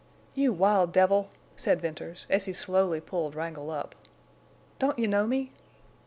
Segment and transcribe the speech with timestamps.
[0.33, 3.93] "You wild devil," said Venters, as he slowly pulled Wrangle up.
[4.79, 5.51] "Don't you know me?